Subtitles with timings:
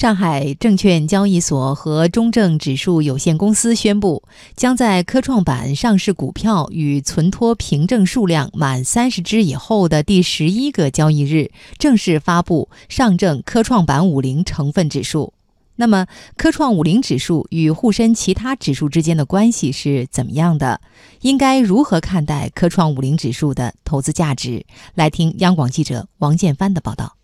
[0.00, 4.22] 上海证券交易所和中证指数有限公司宣布，
[4.56, 15.34] 将在科创板上市股票与存托凭证数量满三十只以后的第十一个交易日，正式发布上证科创板五零成分指数。
[15.76, 16.06] 那么，
[16.38, 20.80] 科创五零指数与沪深其他指数之间的关系是怎么样的？
[21.20, 24.64] 应该如何看待科创五零指数的投资价值？
[24.94, 27.19] 来听央广记者王建帆的报道。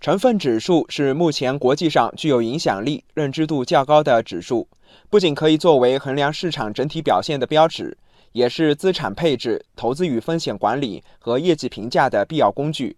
[0.00, 4.68] 成分指数是目前国际上具有影响力、认知度较高的指数，
[5.10, 7.96] 不仅可以作为衡量市场整体表现的标尺，
[8.32, 12.96] 也是资产配置、投资与风险管理和业绩评价的必要工具。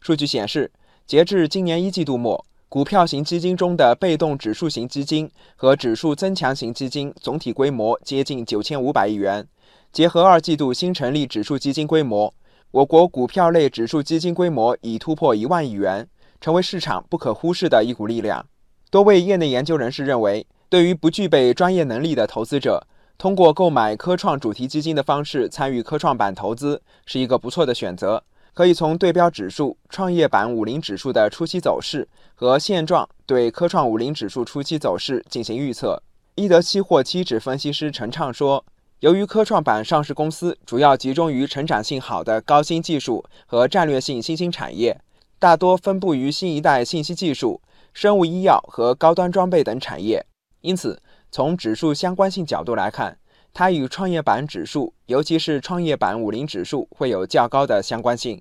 [0.00, 0.70] 数据显示，
[1.04, 9.46] 截至今年一季度末，股票型基金中的被动指数型基金和指数增强型基金总体规模接近九千五百亿元。
[9.92, 12.32] 结合二季度新成立指数基金规模，
[12.70, 16.08] 我国股票类指数基金规模已突破一万亿元。
[16.40, 18.46] 成为市场不可忽视的一股力量。
[18.90, 22.86] 多位业内研究人士认为，对于不具备专业能力的投资者，
[23.18, 28.22] 通过购买科创主题基金的方式参与科创板投资是一个不错的选择。
[28.54, 36.02] 可以从对标指数创业板五零指数的初期走势和现状对科创五零指数初期走势进行预测。
[36.36, 38.64] 易德期货期指分析师陈畅说
[39.00, 44.98] ：“由于科创板上市公司主要集中于成长性好的高新技术和战略性新兴产业。”
[45.38, 47.60] 大多分布于新一代信息技术、
[47.92, 50.24] 生物医药和高端装备等产业，
[50.62, 53.18] 因此从指数相关性角度来看，
[53.52, 58.40] 它与创业板指数，尤其是创业板五零指数会有较高的相关性。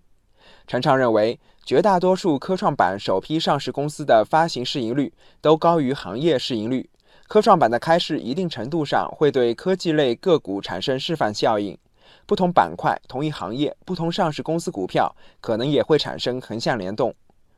[0.68, 6.90] 陈畅认为，绝大多数科创板首批上市公司的发行市盈率都高于行业市盈率，
[7.28, 11.78] 科创板的开市一定程度上会对科技类个股产生示范效应。
[12.26, 17.14] 不同板块、同一行业、不同上市公司股票，可能也会产生横向联动。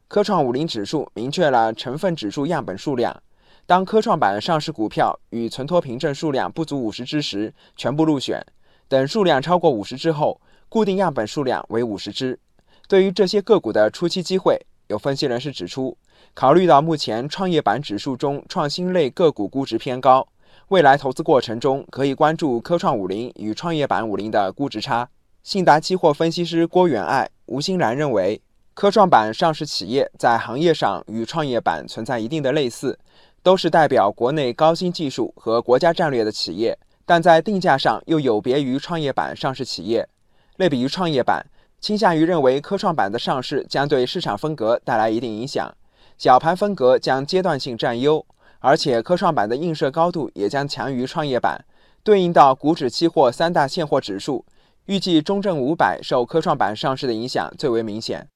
[0.08, 3.22] 科创五零指数明确了成分指数样本数量，
[3.66, 8.40] 当科创板上市股票与存托凭证数量不足五十只时，全部入选；
[8.88, 10.40] 等数量超过五十只后，
[10.70, 12.40] 固定样本数量为五十只。
[12.88, 15.98] 对于这些个股的初期机会，有分析人士指出，
[16.34, 20.26] 考虑到目前创业板指数中创新类个股估值偏高。
[20.70, 25.08] 未来投资过程中，可以关注科创五零与创业板五零的估值差。
[25.42, 28.42] 信达期货分析师郭远爱、吴欣然认为，
[28.74, 33.00] 科创板上市企业在行业上与创业板存在一定的类似，
[33.42, 40.06] 都是代表国内高新技术和国家战略的企业，但在定价上又有别于创业板上市企业。
[40.58, 41.46] 类比于创业板，
[41.80, 45.74] 倾向于认为科创板的上市将对市场风格带来一定影响，
[46.18, 48.26] 小盘风格将阶段性占优。
[48.60, 51.64] 而且科创板的映射高度也将强于创业板，
[52.04, 54.46] 对应到股指期货三大现货指数，
[54.86, 58.28] 预计中证五百受科创板上市的影响最为明显。